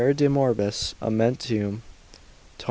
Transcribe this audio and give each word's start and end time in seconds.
de 0.15 0.27
morb. 0.27 0.59
amentium 0.99 1.37
to. 1.37 1.81